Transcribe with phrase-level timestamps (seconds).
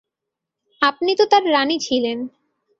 [0.81, 2.17] আপনি তো তাঁর রানী ছিলেন।